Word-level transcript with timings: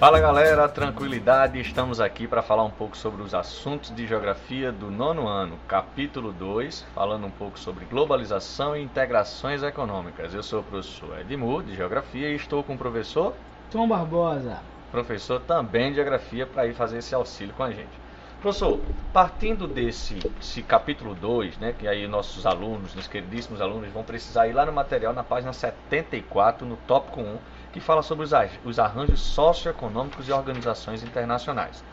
Fala 0.00 0.18
galera, 0.18 0.66
tranquilidade, 0.66 1.60
estamos 1.60 2.00
aqui 2.00 2.26
para 2.26 2.40
falar 2.40 2.64
um 2.64 2.70
pouco 2.70 2.96
sobre 2.96 3.20
os 3.20 3.34
assuntos 3.34 3.94
de 3.94 4.06
geografia 4.06 4.72
do 4.72 4.90
nono 4.90 5.28
ano, 5.28 5.58
capítulo 5.68 6.32
2, 6.32 6.86
falando 6.94 7.26
um 7.26 7.30
pouco 7.30 7.58
sobre 7.58 7.84
globalização 7.84 8.74
e 8.74 8.82
integrações 8.82 9.62
econômicas. 9.62 10.32
Eu 10.32 10.42
sou 10.42 10.60
o 10.60 10.62
professor 10.62 11.20
Edmur, 11.20 11.62
de 11.62 11.76
geografia, 11.76 12.30
e 12.30 12.34
estou 12.34 12.64
com 12.64 12.76
o 12.76 12.78
professor 12.78 13.34
Tom 13.70 13.86
Barbosa, 13.86 14.60
professor 14.90 15.38
também 15.38 15.90
de 15.90 15.96
geografia, 15.96 16.46
para 16.46 16.66
ir 16.66 16.72
fazer 16.72 16.96
esse 16.96 17.14
auxílio 17.14 17.52
com 17.52 17.64
a 17.64 17.70
gente. 17.70 18.09
Professor, 18.40 18.80
partindo 19.12 19.68
desse, 19.68 20.14
desse 20.14 20.62
capítulo 20.62 21.14
2, 21.14 21.58
né, 21.58 21.74
que 21.78 21.86
aí 21.86 22.08
nossos 22.08 22.46
alunos, 22.46 22.96
os 22.96 23.06
queridíssimos 23.06 23.60
alunos, 23.60 23.92
vão 23.92 24.02
precisar 24.02 24.48
ir 24.48 24.54
lá 24.54 24.64
no 24.64 24.72
material 24.72 25.12
na 25.12 25.22
página 25.22 25.52
74, 25.52 26.66
no 26.66 26.78
tópico 26.78 27.20
1, 27.20 27.36
que 27.70 27.80
fala 27.80 28.02
sobre 28.02 28.24
os, 28.24 28.32
os 28.64 28.78
arranjos 28.78 29.20
socioeconômicos 29.20 30.26
e 30.26 30.32
organizações 30.32 31.02
internacionais. 31.02 31.84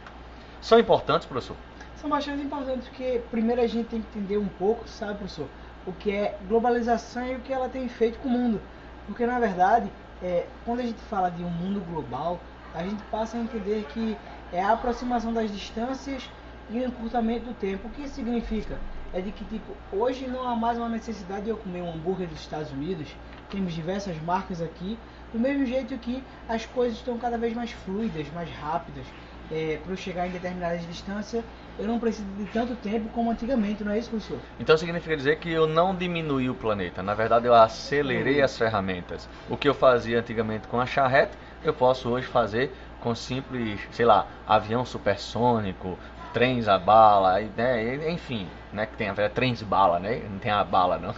São 0.61 0.79
importantes, 0.79 1.27
professor? 1.27 1.57
São 1.97 2.09
bastante 2.09 2.41
importantes 2.41 2.88
porque 2.88 3.21
primeiro 3.29 3.61
a 3.61 3.67
gente 3.67 3.89
tem 3.89 4.02
que 4.02 4.17
entender 4.17 4.38
um 4.38 4.47
pouco, 4.47 4.88
sabe, 4.88 5.16
professor, 5.16 5.47
o 5.85 5.91
que 5.91 6.11
é 6.11 6.38
globalização 6.47 7.27
e 7.27 7.35
o 7.35 7.39
que 7.41 7.52
ela 7.52 7.67
tem 7.67 7.89
feito 7.89 8.19
com 8.19 8.29
o 8.29 8.31
mundo. 8.31 8.61
Porque 9.05 9.25
na 9.25 9.38
verdade, 9.38 9.91
é, 10.23 10.45
quando 10.63 10.79
a 10.79 10.83
gente 10.83 11.02
fala 11.09 11.29
de 11.29 11.43
um 11.43 11.49
mundo 11.49 11.81
global, 11.91 12.39
a 12.73 12.83
gente 12.83 13.03
passa 13.11 13.35
a 13.35 13.39
entender 13.41 13.85
que 13.93 14.17
é 14.53 14.63
a 14.63 14.71
aproximação 14.71 15.33
das 15.33 15.52
distâncias 15.52 16.29
e 16.70 16.80
o 16.80 16.85
encurtamento 16.85 17.45
do 17.45 17.53
tempo. 17.53 17.88
O 17.88 17.91
que 17.91 18.07
significa? 18.07 18.77
É 19.13 19.21
de 19.21 19.31
que 19.31 19.45
tipo, 19.45 19.73
hoje 19.91 20.27
não 20.27 20.48
há 20.48 20.55
mais 20.55 20.77
uma 20.77 20.89
necessidade 20.89 21.45
de 21.45 21.49
eu 21.49 21.58
comer 21.58 21.81
um 21.81 21.94
hambúrguer 21.94 22.27
dos 22.27 22.39
Estados 22.39 22.71
Unidos, 22.71 23.08
temos 23.49 23.73
diversas 23.73 24.22
marcas 24.22 24.61
aqui, 24.61 24.97
do 25.31 25.39
mesmo 25.39 25.66
jeito 25.66 25.97
que 25.97 26.23
as 26.47 26.66
coisas 26.66 26.97
estão 26.97 27.17
cada 27.17 27.38
vez 27.38 27.53
mais 27.53 27.72
fluidas, 27.72 28.28
mais 28.33 28.50
rápidas. 28.50 29.06
É, 29.50 29.80
para 29.81 29.94
eu 29.94 29.97
chegar 29.97 30.28
em 30.28 30.31
determinadas 30.31 30.86
distâncias, 30.86 31.41
eu 31.80 31.88
não 31.88 32.00
preciso 32.00 32.28
de 32.38 32.44
tanto 32.47 32.75
tempo 32.75 33.08
como 33.09 33.31
antigamente, 33.31 33.81
não 33.81 33.94
é 33.94 34.00
isso, 34.00 34.09
professor? 34.09 34.39
Então 34.59 34.75
significa 34.75 35.16
dizer 35.16 35.38
que 35.38 35.50
eu 35.50 35.66
não 35.66 35.95
diminui 35.95 36.50
o 36.50 36.56
planeta, 36.56 37.02
na 37.02 37.13
verdade 37.13 37.45
eu 37.45 37.53
acelerei 37.53 38.41
as 38.41 38.58
ferramentas. 38.58 39.30
O 39.50 39.56
que 39.56 39.69
eu 39.69 39.73
fazia 39.73 40.19
antigamente 40.19 40.67
com 40.67 40.81
a 40.81 40.86
charrete, 40.86 41.31
eu 41.63 41.73
posso 41.73 42.09
hoje 42.09 42.28
fazer 42.28 42.75
com 43.00 43.16
simples, 43.16 43.80
sei 43.91 44.06
lá, 44.06 44.28
avião 44.45 44.84
supersônico, 44.84 45.97
trens 46.38 46.67
a 46.67 46.77
bala, 46.77 47.39
né? 47.55 48.11
enfim, 48.11 48.47
né? 48.71 48.85
Que 48.85 48.95
tem 48.95 49.09
a 49.09 49.13
ver 49.13 49.31
trens 49.31 49.63
bala, 49.63 49.99
né? 49.99 50.21
Não 50.30 50.38
tem 50.38 50.52
a 50.52 50.63
bala, 50.63 50.99
não. 50.99 51.16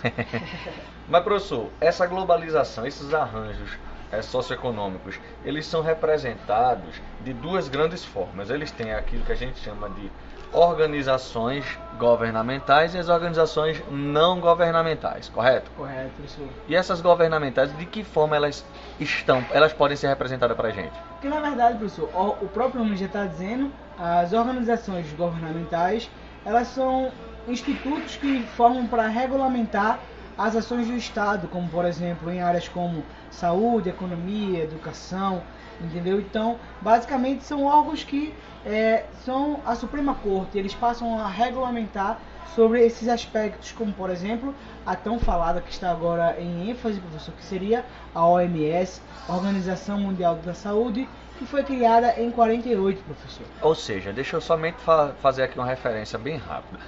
Mas, 1.10 1.24
professor, 1.24 1.70
essa 1.82 2.08
globalização, 2.08 2.88
esses 2.88 3.14
arranjos 3.14 3.78
é, 4.12 4.22
socioeconômicos, 4.22 5.20
eles 5.44 5.66
são 5.66 5.82
representados 5.82 7.02
de 7.22 7.34
duas 7.34 7.68
grandes 7.68 8.04
formas. 8.04 8.50
Eles 8.50 8.72
têm 8.72 8.94
aquilo 8.94 9.24
que 9.24 9.32
a 9.32 9.36
gente 9.36 9.60
chama 9.60 9.90
de 9.90 10.12
organizações 10.52 11.64
governamentais 11.98 12.96
e 12.96 12.98
as 12.98 13.08
organizações 13.08 13.82
não 13.92 14.40
governamentais, 14.40 15.30
correto? 15.30 15.70
Correto, 15.78 16.14
isso. 16.24 16.42
E 16.68 16.76
essas 16.76 17.02
governamentais, 17.02 17.76
de 17.78 17.86
que 17.86 18.04
forma 18.04 18.36
elas 18.36 18.66
estão, 19.00 19.46
elas 19.52 19.74
podem 19.74 19.96
ser 19.96 20.08
representadas 20.08 20.58
para 20.58 20.70
a 20.70 20.72
gente? 20.72 20.94
Porque 21.12 21.30
na 21.30 21.40
verdade, 21.40 21.78
professor, 21.78 22.10
o 22.42 22.48
próprio 22.48 22.84
nome 22.84 22.98
já 22.98 23.06
está 23.06 23.26
dizendo, 23.26 23.72
as 23.98 24.34
organizações 24.34 25.12
governamentais, 25.14 26.10
elas 26.44 26.68
são 26.68 27.12
institutos 27.48 28.16
que 28.16 28.42
formam 28.56 28.88
para 28.88 29.08
regulamentar 29.08 30.00
as 30.40 30.56
ações 30.56 30.88
do 30.88 30.96
Estado, 30.96 31.50
como 31.50 31.68
por 31.68 31.84
exemplo 31.84 32.32
em 32.32 32.42
áreas 32.42 32.70
como 32.70 33.04
saúde, 33.30 33.90
economia, 33.90 34.64
educação, 34.64 35.44
entendeu? 35.82 36.18
Então, 36.18 36.58
basicamente 36.82 37.44
são 37.44 37.66
órgãos 37.66 38.06
que 38.06 38.34
é, 38.66 39.06
são 39.26 39.60
a 39.66 39.76
Suprema 39.76 40.16
Corte, 40.16 40.58
eles 40.58 40.74
passam 40.74 41.20
a 41.20 41.28
regulamentar 41.28 42.20
sobre 42.56 42.86
esses 42.86 43.10
aspectos, 43.10 43.74
como 43.74 43.92
por 43.92 44.10
exemplo 44.10 44.56
a 44.86 44.96
tão 44.96 45.20
falada 45.20 45.60
que 45.60 45.72
está 45.72 45.92
agora 45.92 46.40
em 46.40 46.70
ênfase, 46.70 47.02
professor, 47.02 47.34
que 47.34 47.44
seria 47.44 47.86
a 48.16 48.26
OMS, 48.26 49.02
Organização 49.28 50.00
Mundial 50.00 50.36
da 50.38 50.54
Saúde, 50.54 51.08
que 51.38 51.46
foi 51.46 51.64
criada 51.64 52.20
em 52.20 52.32
48, 52.32 53.02
professor. 53.04 53.46
Ou 53.62 53.76
seja, 53.76 54.12
deixa 54.12 54.36
eu 54.36 54.42
somente 54.42 54.78
fa 54.80 55.14
fazer 55.22 55.44
aqui 55.44 55.58
uma 55.58 55.68
referência 55.68 56.18
bem 56.18 56.38
rápida. 56.38 56.80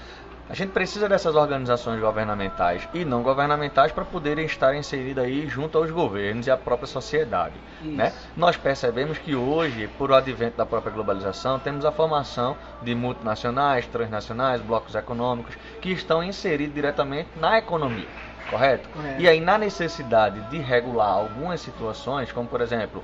A 0.51 0.53
gente 0.53 0.73
precisa 0.73 1.07
dessas 1.07 1.33
organizações 1.33 2.01
governamentais 2.01 2.85
e 2.93 3.05
não 3.05 3.23
governamentais 3.23 3.93
para 3.93 4.03
poderem 4.03 4.45
estar 4.45 4.75
inseridas 4.75 5.23
aí 5.23 5.47
junto 5.47 5.77
aos 5.77 5.89
governos 5.89 6.45
e 6.45 6.51
à 6.51 6.57
própria 6.57 6.87
sociedade. 6.87 7.53
Né? 7.81 8.11
Nós 8.35 8.57
percebemos 8.57 9.17
que 9.17 9.33
hoje, 9.33 9.87
por 9.97 10.11
o 10.11 10.13
advento 10.13 10.57
da 10.57 10.65
própria 10.65 10.91
globalização, 10.91 11.57
temos 11.57 11.85
a 11.85 11.91
formação 11.93 12.57
de 12.81 12.93
multinacionais, 12.93 13.87
transnacionais, 13.87 14.59
blocos 14.59 14.93
econômicos 14.93 15.55
que 15.79 15.89
estão 15.93 16.21
inseridos 16.21 16.75
diretamente 16.75 17.29
na 17.39 17.57
economia. 17.57 18.09
Correto? 18.49 18.89
Correto? 18.89 19.21
E 19.21 19.29
aí, 19.29 19.39
na 19.39 19.57
necessidade 19.57 20.41
de 20.49 20.57
regular 20.57 21.13
algumas 21.13 21.61
situações, 21.61 22.29
como 22.29 22.49
por 22.49 22.59
exemplo, 22.59 23.01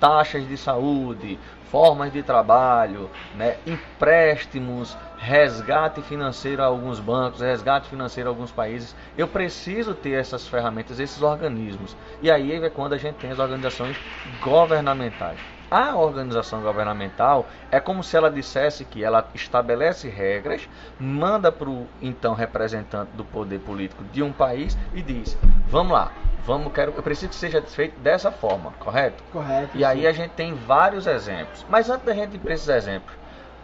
taxas 0.00 0.48
de 0.48 0.56
saúde, 0.56 1.38
formas 1.70 2.12
de 2.12 2.22
trabalho, 2.22 3.08
né, 3.34 3.58
empréstimos, 3.64 4.96
resgate 5.18 6.02
financeiro 6.02 6.62
a 6.62 6.66
alguns 6.66 6.98
bancos, 6.98 7.40
resgate 7.40 7.88
financeiro 7.88 8.28
a 8.28 8.32
alguns 8.32 8.50
países. 8.50 8.96
Eu 9.16 9.28
preciso 9.28 9.94
ter 9.94 10.18
essas 10.18 10.48
ferramentas, 10.48 10.98
esses 10.98 11.22
organismos. 11.22 11.96
E 12.20 12.30
aí 12.30 12.52
é 12.52 12.70
quando 12.70 12.94
a 12.94 12.98
gente 12.98 13.16
tem 13.16 13.30
as 13.30 13.38
organizações 13.38 14.00
governamentais. 14.40 15.59
A 15.70 15.94
organização 15.94 16.62
governamental 16.62 17.46
é 17.70 17.78
como 17.78 18.02
se 18.02 18.16
ela 18.16 18.28
dissesse 18.28 18.84
que 18.84 19.04
ela 19.04 19.28
estabelece 19.34 20.08
regras, 20.08 20.68
manda 20.98 21.52
para 21.52 21.70
o 21.70 21.86
então 22.02 22.34
representante 22.34 23.12
do 23.12 23.24
poder 23.24 23.60
político 23.60 24.02
de 24.12 24.20
um 24.20 24.32
país 24.32 24.76
e 24.92 25.00
diz: 25.00 25.38
vamos 25.68 25.92
lá, 25.92 26.10
vamos, 26.44 26.72
quero, 26.72 26.92
eu 26.96 27.02
preciso 27.04 27.28
que 27.28 27.36
seja 27.36 27.62
feito 27.62 28.00
dessa 28.00 28.32
forma, 28.32 28.72
correto? 28.80 29.22
Correto. 29.30 29.76
E 29.76 29.84
aí 29.84 30.08
a 30.08 30.12
gente 30.12 30.32
tem 30.32 30.54
vários 30.54 31.06
exemplos. 31.06 31.64
Mas 31.68 31.88
antes 31.88 32.04
da 32.04 32.14
gente 32.14 32.34
ir 32.34 32.40
para 32.40 32.54
esses 32.54 32.68
exemplos, 32.68 33.14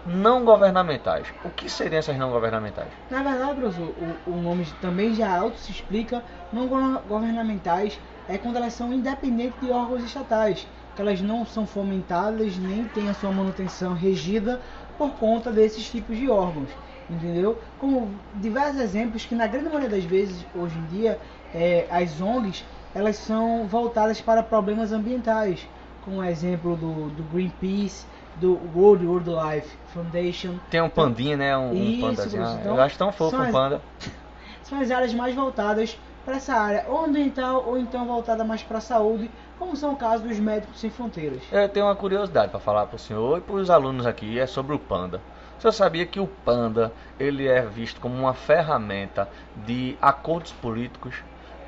não 0.06 0.44
governamentais. 0.44 1.27
O 1.44 1.50
que 1.50 1.69
seriam 1.69 1.99
essas 1.99 2.17
não 2.17 2.31
governamentais? 2.31 2.88
Na 3.11 3.25
verdade, 3.25 3.61
professor, 3.61 3.93
o, 4.27 4.31
o 4.31 4.37
nome 4.37 4.65
também 4.81 5.12
já 5.12 5.37
auto 5.37 5.59
se 5.59 5.73
explica. 5.73 6.23
Não 6.53 6.69
governamentais 7.09 7.99
é 8.28 8.38
quando 8.38 8.56
elas 8.56 8.73
são 8.73 8.93
independentes 8.93 9.61
de 9.61 9.71
órgãos 9.71 10.05
estatais 10.05 10.67
que 10.96 11.02
elas 11.02 11.20
não 11.20 11.44
são 11.44 11.66
fomentadas 11.66 12.56
nem 12.56 12.84
têm 12.84 13.10
a 13.10 13.14
sua 13.14 13.30
manutenção 13.30 13.92
regida 13.92 14.60
por 14.96 15.10
conta 15.10 15.52
desses 15.52 15.88
tipos 15.88 16.16
de 16.16 16.28
órgãos, 16.30 16.70
entendeu? 17.10 17.60
Como 17.78 18.08
diversos 18.34 18.80
exemplos 18.80 19.26
que 19.26 19.34
na 19.34 19.46
grande 19.46 19.66
maioria 19.66 19.90
das 19.90 20.04
vezes 20.04 20.44
hoje 20.56 20.74
em 20.78 20.86
dia 20.86 21.20
é, 21.54 21.86
as 21.90 22.18
ONGs 22.20 22.64
elas 22.94 23.16
são 23.16 23.66
voltadas 23.66 24.22
para 24.22 24.42
problemas 24.42 24.90
ambientais, 24.90 25.68
como 26.02 26.16
o 26.16 26.24
exemplo 26.24 26.74
do, 26.76 27.10
do 27.10 27.22
Greenpeace, 27.24 28.06
do 28.36 28.58
World 28.74 29.06
Wildlife 29.06 29.68
Foundation. 29.92 30.54
Tem 30.70 30.80
um 30.80 30.88
pandinha, 30.88 31.36
né? 31.36 31.56
Um, 31.56 31.74
Isso, 31.74 32.06
um 32.06 32.08
pandazinho. 32.08 32.42
então, 32.42 32.74
Eu 32.76 32.80
acho 32.80 32.96
tão 32.96 33.12
fofo 33.12 33.36
um 33.36 33.52
panda. 33.52 33.82
São 34.64 34.80
as 34.80 34.90
áreas 34.90 35.12
mais 35.12 35.34
voltadas 35.34 35.96
para 36.26 36.37
essa 36.38 36.54
área, 36.54 36.84
ambiental 36.91 37.62
ou 37.64 37.78
então 37.78 38.04
voltada 38.04 38.42
mais 38.42 38.60
para 38.60 38.78
a 38.78 38.81
saúde, 38.81 39.31
como 39.60 39.76
são 39.76 39.92
o 39.92 39.97
caso 39.97 40.25
dos 40.25 40.41
Médicos 40.41 40.81
Sem 40.81 40.91
Fronteiras. 40.91 41.41
Eu 41.53 41.69
tenho 41.69 41.87
uma 41.87 41.94
curiosidade 41.94 42.50
para 42.50 42.59
falar 42.59 42.87
para 42.87 42.97
o 42.97 42.98
senhor 42.98 43.38
e 43.38 43.41
para 43.41 43.54
os 43.54 43.70
alunos 43.70 44.04
aqui, 44.04 44.37
é 44.37 44.44
sobre 44.44 44.75
o 44.75 44.78
panda. 44.78 45.20
O 45.56 45.60
senhor 45.60 45.72
sabia 45.72 46.04
que 46.04 46.19
o 46.19 46.26
panda 46.26 46.92
ele 47.19 47.47
é 47.47 47.62
visto 47.62 48.00
como 48.00 48.16
uma 48.16 48.34
ferramenta 48.34 49.28
de 49.64 49.97
acordos 50.03 50.50
políticos? 50.50 51.14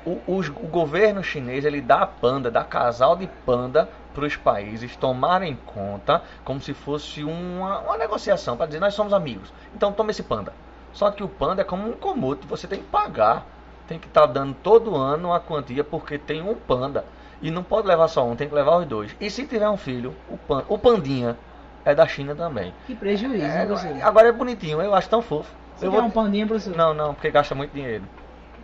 O, 0.05 0.19
o, 0.27 0.39
o 0.39 0.67
governo 0.67 1.23
chinês 1.23 1.63
ele 1.63 1.79
dá 1.79 2.05
panda, 2.05 2.51
dá 2.51 2.63
casal 2.65 3.15
de 3.15 3.27
panda 3.45 3.87
para 4.13 4.25
os 4.25 4.35
países 4.35 4.93
tomarem 4.97 5.57
conta 5.65 6.21
como 6.43 6.59
se 6.59 6.73
fosse 6.73 7.23
uma, 7.23 7.79
uma 7.79 7.97
negociação 7.97 8.57
para 8.57 8.65
dizer 8.65 8.81
nós 8.81 8.93
somos 8.93 9.13
amigos. 9.13 9.53
Então 9.73 9.93
toma 9.93 10.11
esse 10.11 10.23
panda. 10.23 10.51
Só 10.91 11.11
que 11.11 11.23
o 11.23 11.29
panda 11.29 11.61
é 11.61 11.65
como 11.65 11.87
um 11.87 11.93
comodo, 11.93 12.45
você 12.45 12.67
tem 12.67 12.79
que 12.79 12.87
pagar, 12.87 13.45
tem 13.89 13.97
que 13.97 14.07
estar 14.07 14.27
tá 14.27 14.33
dando 14.33 14.53
todo 14.53 14.95
ano 14.95 15.29
uma 15.29 15.39
quantia 15.39 15.83
porque 15.83 16.19
tem 16.19 16.43
um 16.43 16.53
panda. 16.53 17.03
E 17.41 17.49
não 17.49 17.63
pode 17.63 17.87
levar 17.87 18.07
só 18.07 18.25
um, 18.25 18.35
tem 18.35 18.47
que 18.47 18.53
levar 18.53 18.77
os 18.77 18.85
dois. 18.85 19.15
E 19.19 19.29
se 19.31 19.47
tiver 19.47 19.67
um 19.67 19.77
filho, 19.77 20.13
o, 20.29 20.37
pan, 20.37 20.63
o 20.69 20.77
pandinha 20.77 21.35
é 21.83 21.95
da 21.95 22.05
China 22.05 22.35
também. 22.35 22.71
Que 22.85 22.93
prejuízo, 22.93 23.43
é, 23.43 23.65
né, 23.65 24.01
Agora 24.03 24.27
é 24.27 24.31
bonitinho, 24.31 24.79
eu 24.79 24.93
acho 24.93 25.09
tão 25.09 25.21
fofo. 25.21 25.51
Você 25.75 25.87
eu 25.87 25.91
quer 25.91 25.97
vou... 25.97 26.05
um 26.05 26.11
pandinha, 26.11 26.45
professor? 26.45 26.75
Não, 26.75 26.93
não, 26.93 27.13
porque 27.15 27.31
gasta 27.31 27.55
muito 27.55 27.71
dinheiro. 27.71 28.03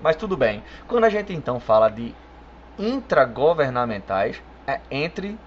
Mas 0.02 0.16
tudo 0.16 0.38
bem. 0.38 0.62
Quando 0.88 1.06
a 1.06 1.10
gente 1.10 1.34
então 1.34 1.60
fala 1.60 1.90
de 1.90 2.14
intragovernamentais, 2.78 4.44
é 4.68 4.80
entre 4.92 5.40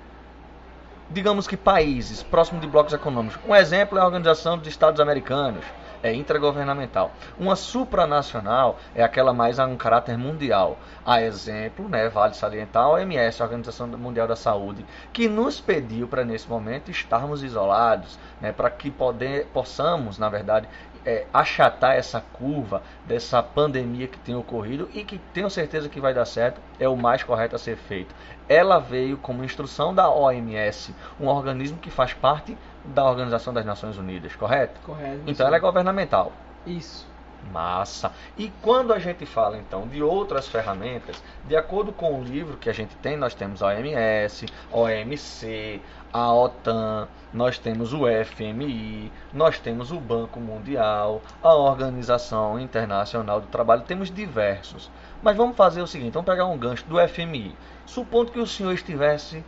digamos 1.10 1.46
que 1.46 1.56
países 1.56 2.22
próximos 2.22 2.60
de 2.60 2.68
blocos 2.68 2.92
econômicos. 2.92 3.38
Um 3.46 3.54
exemplo 3.54 3.98
é 3.98 4.00
a 4.00 4.04
Organização 4.04 4.58
dos 4.58 4.68
Estados 4.68 5.00
Americanos, 5.00 5.64
é 6.02 6.12
intragovernamental. 6.14 7.10
Uma 7.38 7.56
supranacional 7.56 8.78
é 8.94 9.02
aquela 9.02 9.32
mais 9.32 9.58
a 9.58 9.66
um 9.66 9.76
caráter 9.76 10.16
mundial. 10.16 10.78
A 11.04 11.22
exemplo, 11.22 11.88
né, 11.88 12.08
vale 12.08 12.34
salientar 12.34 12.84
a 12.84 12.90
OMS, 12.90 13.40
a 13.40 13.44
Organização 13.44 13.86
Mundial 13.88 14.28
da 14.28 14.36
Saúde, 14.36 14.84
que 15.12 15.28
nos 15.28 15.60
pediu 15.60 16.06
para 16.06 16.24
nesse 16.24 16.48
momento 16.48 16.90
estarmos 16.90 17.42
isolados, 17.42 18.18
né, 18.40 18.52
para 18.52 18.70
que 18.70 18.90
poder, 18.90 19.46
possamos, 19.46 20.18
na 20.18 20.28
verdade, 20.28 20.68
é, 21.04 21.26
achatar 21.32 21.96
essa 21.96 22.20
curva 22.20 22.82
dessa 23.06 23.42
pandemia 23.42 24.06
que 24.06 24.18
tem 24.18 24.34
ocorrido 24.34 24.90
e 24.92 25.04
que 25.04 25.18
tenho 25.32 25.48
certeza 25.48 25.88
que 25.88 26.00
vai 26.00 26.12
dar 26.12 26.26
certo, 26.26 26.60
é 26.78 26.88
o 26.88 26.96
mais 26.96 27.22
correto 27.22 27.56
a 27.56 27.58
ser 27.58 27.76
feito. 27.76 28.14
Ela 28.48 28.78
veio 28.78 29.18
como 29.18 29.44
instrução 29.44 29.94
da 29.94 30.10
OMS, 30.10 30.94
um 31.20 31.26
organismo 31.26 31.78
que 31.78 31.90
faz 31.90 32.14
parte 32.14 32.56
da 32.84 33.04
Organização 33.04 33.52
das 33.52 33.64
Nações 33.64 33.98
Unidas, 33.98 34.34
correto? 34.36 34.80
Correto. 34.84 35.22
Então 35.26 35.46
ela 35.46 35.56
é 35.56 35.60
governamental. 35.60 36.32
Isso. 36.66 37.06
Massa. 37.52 38.12
E 38.36 38.52
quando 38.62 38.92
a 38.92 38.98
gente 38.98 39.24
fala 39.24 39.56
então 39.56 39.86
de 39.86 40.02
outras 40.02 40.48
ferramentas, 40.48 41.22
de 41.46 41.56
acordo 41.56 41.92
com 41.92 42.20
o 42.20 42.24
livro 42.24 42.56
que 42.56 42.68
a 42.68 42.72
gente 42.72 42.94
tem, 42.96 43.16
nós 43.16 43.34
temos 43.34 43.62
a 43.62 43.68
OMS, 43.68 44.46
OMC, 44.70 45.80
a 46.12 46.32
OTAN, 46.32 47.08
nós 47.32 47.58
temos 47.58 47.92
o 47.92 48.04
FMI, 48.24 49.12
nós 49.32 49.58
temos 49.58 49.92
o 49.92 50.00
Banco 50.00 50.40
Mundial, 50.40 51.22
a 51.42 51.54
Organização 51.54 52.58
Internacional 52.58 53.40
do 53.40 53.46
Trabalho, 53.46 53.82
temos 53.82 54.10
diversos. 54.10 54.90
Mas 55.22 55.36
vamos 55.36 55.56
fazer 55.56 55.82
o 55.82 55.86
seguinte, 55.86 56.14
vamos 56.14 56.30
pegar 56.30 56.46
um 56.46 56.56
gancho 56.56 56.84
do 56.86 56.96
FMI. 57.08 57.54
Supondo 57.84 58.32
que 58.32 58.40
o 58.40 58.46
senhor 58.46 58.72
estivesse 58.72 59.44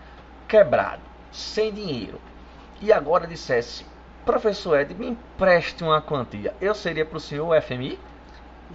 quebrado, 0.48 1.02
sem 1.31 1.72
dinheiro, 1.72 2.20
e 2.81 2.92
agora 2.92 3.26
dissesse, 3.26 3.84
professor 4.25 4.81
Ed, 4.81 4.94
me 4.94 5.08
empreste 5.08 5.82
uma 5.82 6.00
quantia, 6.00 6.55
eu 6.61 6.75
seria 6.75 7.05
para 7.05 7.17
o 7.17 7.20
senhor 7.20 7.49
o 7.49 7.61
FMI? 7.61 7.99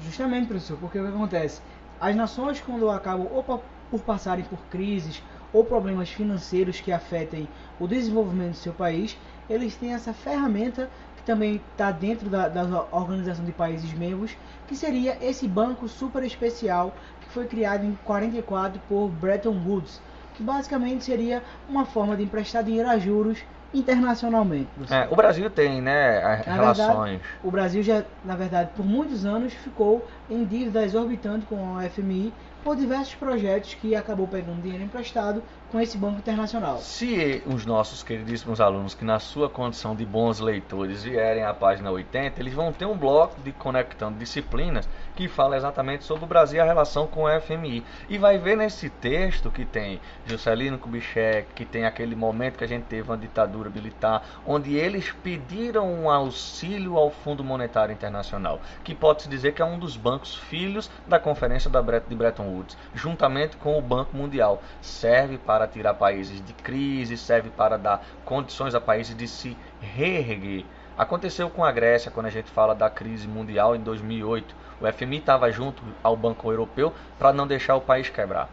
Justamente, 0.03 0.47
professor, 0.47 0.77
porque 0.77 1.00
o 1.00 1.03
que 1.03 1.09
acontece? 1.09 1.62
As 2.00 2.15
nações, 2.15 2.59
quando 2.59 2.89
acabam 2.89 3.27
ou 3.31 3.44
por 3.44 4.00
passarem 4.01 4.44
por 4.44 4.59
crises 4.69 5.21
ou 5.53 5.63
problemas 5.63 6.09
financeiros 6.09 6.81
que 6.81 6.92
afetem 6.92 7.47
o 7.80 7.88
desenvolvimento 7.88 8.51
do 8.51 8.57
seu 8.57 8.74
país, 8.74 9.18
eles 9.50 9.75
têm 9.75 9.94
essa 9.94 10.12
ferramenta 10.12 10.89
que 11.15 11.24
também 11.24 11.62
está 11.71 11.91
dentro 11.91 12.30
da, 12.30 12.50
da 12.50 12.86
Organização 12.91 13.45
de 13.45 13.53
Países 13.53 13.94
Membros, 13.94 14.36
que 14.68 14.75
seria 14.75 15.18
esse 15.21 15.48
banco 15.48 15.88
super 15.88 16.24
especial 16.24 16.94
que 17.21 17.30
foi 17.30 17.45
criado 17.45 17.86
em 17.86 17.98
44 18.03 18.81
por 18.89 19.07
Bretton 19.09 19.62
Woods, 19.65 20.01
que 20.33 20.44
basicamente 20.44 21.06
seria 21.06 21.41
uma 21.69 21.86
forma 21.86 22.18
de 22.18 22.24
emprestar 22.24 22.63
dinheiro 22.63 22.89
a 22.89 22.98
juros 22.98 23.41
internacionalmente. 23.75 24.68
É, 24.89 25.07
o 25.12 25.16
Brasil 25.16 25.50
tem, 25.50 25.81
né, 25.81 26.44
relações. 26.45 27.19
Verdade, 27.19 27.22
o 27.44 27.51
Brasil 27.51 27.83
já, 27.83 28.04
na 28.24 28.36
verdade, 28.36 28.69
por 28.75 28.86
muitos 28.86 29.25
anos 29.25 29.54
ficou 29.54 30.07
em 30.30 30.44
dívida 30.45 30.83
exorbitante 30.83 31.45
com 31.45 31.77
a 31.77 31.83
FMI 31.89 32.33
por 32.63 32.75
diversos 32.75 33.13
projetos 33.16 33.75
que 33.75 33.95
acabou 33.95 34.27
pegando 34.27 34.62
dinheiro 34.62 34.83
emprestado 34.83 35.44
com 35.75 35.81
esse 35.81 35.98
banco 35.98 36.19
internacional. 36.19 36.77
Se 36.77 37.44
os 37.45 37.66
nossos 37.66 38.01
queridíssimos 38.01 38.62
alunos, 38.62 38.94
que 38.94 39.04
na 39.04 39.19
sua 39.19 39.50
condição 39.50 39.94
de 39.94 40.06
bons 40.06 40.39
leitores 40.39 41.04
vierem 41.04 41.44
à 41.44 41.54
página 41.54 41.92
80, 41.92 42.39
eles 42.39 42.54
vão 42.54 42.72
ter 42.72 42.86
um 42.86 42.98
bloco 42.98 43.42
de 43.42 43.51
Conectando 43.51 44.18
Disciplinas 44.18 44.88
que 45.18 45.27
fala 45.27 45.57
exatamente 45.57 46.06
sobre 46.06 46.24
o 46.24 46.27
Brasil 46.27 46.60
e 46.60 46.62
a 46.62 46.66
relação 46.66 47.07
com 47.07 47.24
o 47.24 47.42
FMI. 47.42 47.83
E 48.07 48.18
vai 48.18 48.38
ver 48.38 48.56
nesse 48.56 48.89
texto 48.89 49.51
que 49.51 49.66
tem 49.66 50.00
Juscelino 50.25 50.77
Kubitschek, 50.77 51.54
que 51.54 51.66
tem 51.66 51.86
aquele 51.86 52.16
momento 52.16 52.57
que 52.57 52.63
a 52.63 52.68
gente 52.68 52.83
teve 52.83 53.10
uma 53.10 53.18
ditadura 53.18 53.69
militar, 53.69 54.25
onde 54.45 54.75
eles 54.75 55.12
pediram 55.24 55.92
um 55.92 56.10
auxílio 56.10 56.98
ao 56.98 57.12
Fundo 57.12 57.44
Monetário 57.44 57.92
Internacional, 57.92 58.62
que 58.81 58.95
pode-se 58.95 59.27
dizer 59.27 59.54
que 59.54 59.62
é 59.62 59.66
um 59.66 59.77
dos 59.77 59.98
bancos 59.98 60.36
filhos 60.36 60.89
da 61.06 61.19
Conferência 61.19 61.69
de 61.69 62.16
Bretton 62.16 62.48
Woods, 62.48 62.77
juntamente 62.94 63.57
com 63.57 63.77
o 63.77 63.81
Banco 63.81 64.16
Mundial. 64.16 64.62
Serve 64.81 65.38
para 65.38 65.64
tirar 65.67 65.94
países 65.94 66.44
de 66.44 66.53
crise, 66.53 67.17
serve 67.17 67.50
para 67.50 67.77
dar 67.77 68.06
condições 68.23 68.75
a 68.75 68.81
países 68.81 69.15
de 69.15 69.27
se 69.27 69.57
reerguer. 69.81 70.65
Aconteceu 70.97 71.50
com 71.50 71.63
a 71.63 71.71
Grécia 71.71 72.09
quando 72.09 72.27
a 72.27 72.29
gente 72.29 72.50
fala 72.50 72.73
da 72.73 72.89
crise 72.89 73.27
mundial 73.27 73.75
em 73.75 73.79
2008. 73.79 74.56
O 74.79 74.91
FMI 74.91 75.17
estava 75.17 75.51
junto 75.51 75.83
ao 76.01 76.15
Banco 76.15 76.50
Europeu 76.50 76.94
para 77.19 77.33
não 77.33 77.45
deixar 77.45 77.75
o 77.75 77.81
país 77.81 78.09
quebrar. 78.09 78.50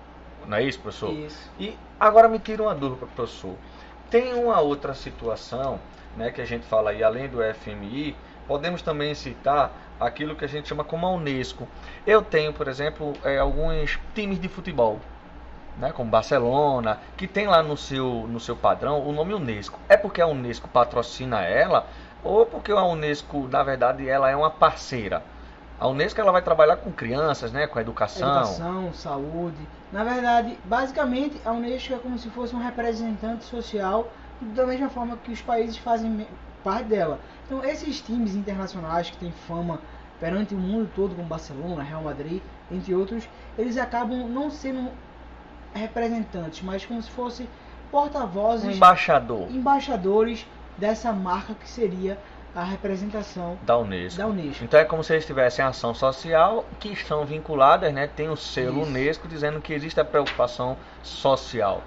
Não 0.46 0.56
é 0.56 0.62
isso, 0.62 0.80
professor? 0.80 1.12
Isso. 1.12 1.50
E 1.58 1.76
agora 2.00 2.28
me 2.28 2.38
tira 2.38 2.62
uma 2.62 2.74
dúvida, 2.74 3.06
professor. 3.14 3.54
Tem 4.10 4.34
uma 4.34 4.60
outra 4.60 4.92
situação 4.92 5.78
né, 6.16 6.30
que 6.30 6.40
a 6.40 6.44
gente 6.44 6.66
fala 6.66 6.90
aí, 6.90 7.02
além 7.02 7.28
do 7.28 7.38
FMI, 7.54 8.16
podemos 8.46 8.82
também 8.82 9.14
citar 9.14 9.72
aquilo 10.00 10.34
que 10.34 10.44
a 10.44 10.48
gente 10.48 10.68
chama 10.68 10.84
como 10.84 11.06
a 11.06 11.10
Unesco. 11.10 11.68
Eu 12.06 12.22
tenho, 12.22 12.52
por 12.52 12.68
exemplo, 12.68 13.12
é, 13.24 13.38
alguns 13.38 13.98
times 14.14 14.40
de 14.40 14.48
futebol, 14.48 15.00
né, 15.82 15.90
como 15.90 16.08
Barcelona, 16.08 17.00
que 17.17 17.26
tem 17.26 17.49
lá 17.49 17.61
no 17.61 17.76
seu, 17.76 18.29
no 18.29 18.38
seu 18.38 18.56
padrão 18.56 19.05
o 19.05 19.12
nome 19.12 19.34
Unesco. 19.34 19.81
É 19.88 19.96
porque 19.96 20.20
a 20.20 20.26
Unesco 20.29 20.69
patrocina 20.69 21.43
ela 21.43 21.88
ou 22.23 22.46
porque 22.46 22.70
a 22.70 22.84
Unesco, 22.84 23.49
na 23.49 23.64
verdade, 23.64 24.08
ela 24.08 24.31
é 24.31 24.37
uma 24.37 24.49
parceira? 24.49 25.25
A 25.81 25.88
Unesco 25.88 26.20
ela 26.20 26.31
vai 26.31 26.40
trabalhar 26.40 26.76
com 26.76 26.93
crianças, 26.93 27.50
né, 27.50 27.67
com 27.67 27.81
educação. 27.81 28.29
Educação, 28.29 28.93
saúde. 28.94 29.58
Na 29.90 30.05
verdade, 30.05 30.56
basicamente, 30.64 31.40
a 31.44 31.50
Unesco 31.50 31.93
é 31.93 31.99
como 31.99 32.17
se 32.17 32.31
fosse 32.31 32.55
um 32.55 32.61
representante 32.61 33.44
social 33.44 34.08
da 34.40 34.64
mesma 34.64 34.88
forma 34.88 35.17
que 35.17 35.32
os 35.32 35.43
países 35.43 35.76
fazem 35.76 36.29
parte 36.62 36.84
dela. 36.84 37.19
Então, 37.44 37.64
esses 37.64 38.00
times 38.00 38.37
internacionais 38.37 39.11
que 39.11 39.17
têm 39.17 39.32
fama 39.49 39.81
perante 40.20 40.55
o 40.55 40.58
mundo 40.58 40.88
todo, 40.94 41.17
como 41.17 41.26
Barcelona, 41.26 41.82
Real 41.82 42.02
Madrid, 42.02 42.40
entre 42.70 42.94
outros, 42.94 43.29
eles 43.58 43.76
acabam 43.76 44.29
não 44.29 44.49
sendo 44.49 44.88
representantes, 45.74 46.62
mas 46.62 46.84
como 46.84 47.02
se 47.02 47.10
fosse 47.10 47.48
porta-vozes, 47.90 48.76
embaixador, 48.76 49.50
embaixadores 49.50 50.46
dessa 50.76 51.12
marca 51.12 51.54
que 51.54 51.69
seria 51.69 52.19
a 52.54 52.62
representação 52.62 53.58
da 53.62 53.78
Unesco. 53.78 54.19
da 54.19 54.26
Unesco. 54.26 54.64
Então 54.64 54.78
é 54.78 54.84
como 54.84 55.02
se 55.02 55.14
eles 55.14 55.24
tivessem 55.24 55.64
ação 55.64 55.94
social 55.94 56.66
que 56.78 56.88
estão 56.88 57.24
vinculadas, 57.24 57.92
né? 57.92 58.06
Tem 58.06 58.28
o 58.28 58.36
selo 58.36 58.82
Isso. 58.82 58.90
Unesco 58.90 59.28
dizendo 59.28 59.60
que 59.60 59.72
existe 59.72 59.98
a 59.98 60.04
preocupação 60.04 60.76
social. 61.02 61.82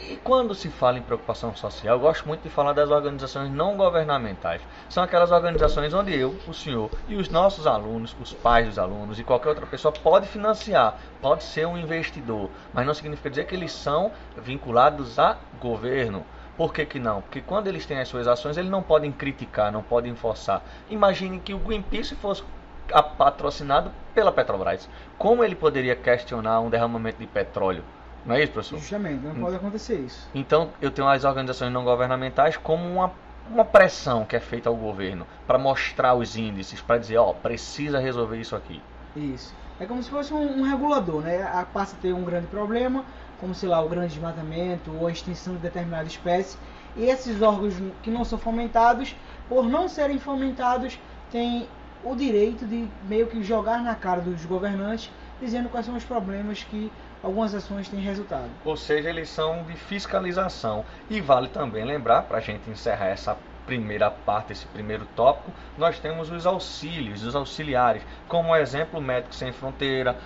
E 0.00 0.16
quando 0.16 0.54
se 0.54 0.68
fala 0.68 0.98
em 0.98 1.02
preocupação 1.02 1.54
social, 1.54 1.96
eu 1.96 2.00
gosto 2.00 2.26
muito 2.26 2.42
de 2.42 2.48
falar 2.48 2.72
das 2.72 2.90
organizações 2.90 3.50
não 3.50 3.76
governamentais. 3.76 4.60
São 4.88 5.02
aquelas 5.02 5.30
organizações 5.30 5.94
onde 5.94 6.14
eu, 6.18 6.36
o 6.46 6.52
senhor 6.52 6.90
e 7.06 7.14
os 7.14 7.28
nossos 7.28 7.66
alunos, 7.66 8.16
os 8.20 8.32
pais 8.32 8.66
dos 8.66 8.78
alunos 8.78 9.18
e 9.18 9.24
qualquer 9.24 9.50
outra 9.50 9.66
pessoa 9.66 9.92
pode 9.92 10.26
financiar, 10.26 10.98
pode 11.20 11.44
ser 11.44 11.66
um 11.66 11.78
investidor, 11.78 12.50
mas 12.72 12.86
não 12.86 12.94
significa 12.94 13.30
dizer 13.30 13.46
que 13.46 13.54
eles 13.54 13.72
são 13.72 14.10
vinculados 14.36 15.18
a 15.18 15.36
governo. 15.60 16.24
Por 16.56 16.72
que, 16.72 16.84
que 16.84 16.98
não? 16.98 17.22
Porque 17.22 17.40
quando 17.40 17.68
eles 17.68 17.86
têm 17.86 18.00
as 18.00 18.08
suas 18.08 18.26
ações, 18.26 18.56
eles 18.56 18.70
não 18.70 18.82
podem 18.82 19.12
criticar, 19.12 19.72
não 19.72 19.82
podem 19.82 20.14
forçar. 20.14 20.62
Imagine 20.90 21.38
que 21.38 21.54
o 21.54 21.58
Greenpeace 21.58 22.14
fosse 22.16 22.42
patrocinado 23.16 23.90
pela 24.14 24.32
Petrobras. 24.32 24.88
Como 25.16 25.42
ele 25.42 25.54
poderia 25.54 25.96
questionar 25.96 26.60
um 26.60 26.68
derramamento 26.68 27.18
de 27.18 27.26
petróleo? 27.26 27.84
Não 28.24 28.34
é 28.34 28.42
isso, 28.42 28.52
professor? 28.52 28.78
Justamente, 28.78 29.24
não 29.24 29.34
pode 29.34 29.56
acontecer 29.56 29.98
isso. 29.98 30.28
Então, 30.34 30.70
eu 30.80 30.90
tenho 30.90 31.08
as 31.08 31.24
organizações 31.24 31.72
não 31.72 31.84
governamentais 31.84 32.56
como 32.56 32.88
uma, 32.88 33.12
uma 33.50 33.64
pressão 33.64 34.24
que 34.24 34.36
é 34.36 34.40
feita 34.40 34.68
ao 34.68 34.76
governo 34.76 35.26
para 35.46 35.58
mostrar 35.58 36.14
os 36.14 36.36
índices, 36.36 36.80
para 36.80 36.98
dizer, 36.98 37.18
ó, 37.18 37.32
precisa 37.32 37.98
resolver 37.98 38.38
isso 38.38 38.54
aqui. 38.54 38.80
Isso. 39.16 39.54
É 39.80 39.86
como 39.86 40.02
se 40.02 40.10
fosse 40.10 40.32
um, 40.32 40.60
um 40.60 40.62
regulador, 40.62 41.22
né? 41.22 41.42
A, 41.42 41.64
passa 41.64 41.96
a 41.96 41.98
ter 41.98 42.12
um 42.12 42.22
grande 42.22 42.46
problema, 42.46 43.04
como, 43.40 43.54
sei 43.54 43.68
lá, 43.68 43.80
o 43.80 43.88
grande 43.88 44.14
desmatamento 44.14 44.92
ou 44.96 45.08
a 45.08 45.10
extinção 45.10 45.54
de 45.54 45.60
determinada 45.60 46.06
espécie. 46.06 46.56
E 46.96 47.04
esses 47.04 47.42
órgãos 47.42 47.74
que 48.02 48.10
não 48.10 48.24
são 48.24 48.38
fomentados, 48.38 49.16
por 49.48 49.64
não 49.64 49.88
serem 49.88 50.18
fomentados, 50.18 50.98
têm 51.30 51.66
o 52.04 52.14
direito 52.14 52.66
de 52.66 52.88
meio 53.08 53.26
que 53.26 53.42
jogar 53.42 53.82
na 53.82 53.94
cara 53.94 54.20
dos 54.20 54.44
governantes, 54.44 55.10
dizendo 55.40 55.68
quais 55.68 55.86
são 55.86 55.96
os 55.96 56.04
problemas 56.04 56.62
que 56.64 56.90
algumas 57.22 57.54
ações 57.54 57.88
têm 57.88 58.00
resultado. 58.00 58.48
Ou 58.64 58.76
seja, 58.76 59.08
eles 59.08 59.28
são 59.28 59.62
de 59.64 59.74
fiscalização. 59.74 60.84
E 61.08 61.20
vale 61.20 61.48
também 61.48 61.84
lembrar, 61.84 62.22
para 62.22 62.38
a 62.38 62.40
gente 62.40 62.68
encerrar 62.68 63.06
essa 63.06 63.36
primeira 63.66 64.10
parte, 64.10 64.52
esse 64.52 64.66
primeiro 64.66 65.06
tópico, 65.14 65.52
nós 65.78 65.98
temos 65.98 66.30
os 66.30 66.46
auxílios, 66.46 67.24
os 67.24 67.36
auxiliares, 67.36 68.02
como 68.28 68.54
exemplo 68.56 68.98
o 68.98 69.02
Médicos 69.02 69.38
Sem 69.38 69.52
Fronteira, 69.52 70.16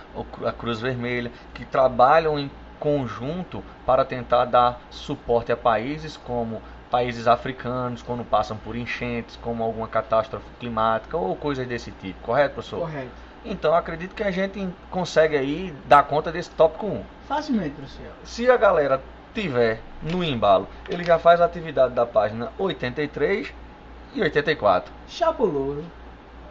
a 0.45 0.51
Cruz 0.51 0.79
Vermelha, 0.79 1.31
que 1.53 1.63
trabalham 1.65 2.39
em 2.39 2.49
conjunto 2.79 3.63
para 3.85 4.05
tentar 4.05 4.45
dar 4.45 4.81
suporte 4.89 5.51
a 5.51 5.57
países 5.57 6.15
como 6.17 6.61
países 6.89 7.27
africanos 7.27 8.01
quando 8.01 8.23
passam 8.23 8.57
por 8.57 8.75
enchentes, 8.75 9.37
como 9.41 9.63
alguma 9.63 9.87
catástrofe 9.87 10.45
climática 10.59 11.17
ou 11.17 11.35
coisas 11.35 11.67
desse 11.67 11.91
tipo, 11.91 12.19
correto, 12.21 12.55
professor? 12.55 12.81
Correto. 12.81 13.11
Então 13.45 13.73
acredito 13.73 14.13
que 14.13 14.23
a 14.23 14.31
gente 14.31 14.67
consegue 14.89 15.37
aí 15.37 15.73
dar 15.85 16.03
conta 16.03 16.31
desse 16.31 16.49
tópico 16.51 16.87
1. 16.87 17.03
Facilmente, 17.27 17.75
professor. 17.75 18.11
Se 18.23 18.49
a 18.49 18.57
galera 18.57 19.01
tiver 19.33 19.79
no 20.01 20.23
embalo, 20.23 20.67
ele 20.89 21.03
já 21.03 21.19
faz 21.19 21.39
a 21.39 21.45
atividade 21.45 21.93
da 21.93 22.05
página 22.05 22.51
83 22.57 23.53
e 24.13 24.21
84. 24.21 24.91
Chapuloso. 25.07 25.83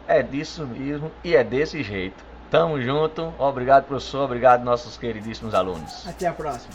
É 0.07 0.23
disso 0.23 0.65
mesmo 0.65 1.11
e 1.23 1.35
é 1.35 1.43
desse 1.43 1.83
jeito. 1.83 2.23
Tamo 2.49 2.81
junto. 2.81 3.33
Obrigado, 3.37 3.85
professor. 3.85 4.23
Obrigado, 4.23 4.63
nossos 4.63 4.97
queridíssimos 4.97 5.53
alunos. 5.53 6.07
Até 6.07 6.27
a 6.27 6.33
próxima. 6.33 6.73